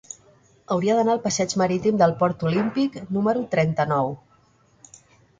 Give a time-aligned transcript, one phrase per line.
[0.75, 4.09] Hauria d'anar al passeig Marítim del Port Olímpic número trenta-nou.